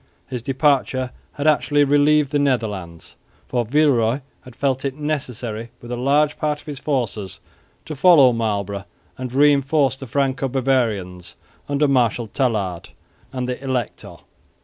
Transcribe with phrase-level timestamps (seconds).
[0.25, 3.17] His departure had actually relieved the Netherlands,
[3.47, 7.39] for Villeroy had felt it necessary with a large part of his forces
[7.85, 8.85] to follow Marlborough
[9.19, 11.35] and reinforce the Franco Bavarians
[11.69, 12.89] under Marshal Tallard
[13.31, 14.15] and the Elector.